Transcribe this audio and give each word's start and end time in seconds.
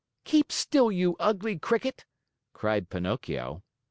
"Keep 0.23 0.51
still, 0.51 0.91
you 0.91 1.15
ugly 1.19 1.59
Cricket!" 1.59 2.05
cried 2.53 2.89
Pinocchio. 2.89 3.61